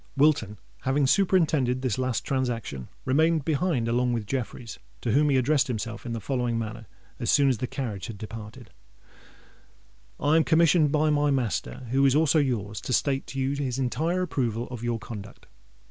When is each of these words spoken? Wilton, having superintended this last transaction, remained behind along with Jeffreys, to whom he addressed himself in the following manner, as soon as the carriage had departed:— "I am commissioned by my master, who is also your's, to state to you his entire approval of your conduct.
Wilton, 0.17 0.57
having 0.81 1.05
superintended 1.05 1.83
this 1.83 1.99
last 1.99 2.25
transaction, 2.25 2.87
remained 3.05 3.45
behind 3.45 3.87
along 3.87 4.13
with 4.13 4.25
Jeffreys, 4.25 4.79
to 5.01 5.11
whom 5.11 5.29
he 5.29 5.37
addressed 5.37 5.67
himself 5.67 6.07
in 6.07 6.13
the 6.13 6.19
following 6.19 6.57
manner, 6.57 6.87
as 7.19 7.29
soon 7.29 7.49
as 7.49 7.59
the 7.59 7.67
carriage 7.67 8.07
had 8.07 8.17
departed:— 8.17 8.71
"I 10.19 10.37
am 10.37 10.43
commissioned 10.43 10.91
by 10.91 11.11
my 11.11 11.29
master, 11.29 11.81
who 11.91 12.03
is 12.03 12.15
also 12.15 12.39
your's, 12.39 12.81
to 12.81 12.93
state 12.93 13.27
to 13.27 13.39
you 13.39 13.53
his 13.53 13.77
entire 13.77 14.23
approval 14.23 14.65
of 14.71 14.83
your 14.83 14.97
conduct. 14.97 15.45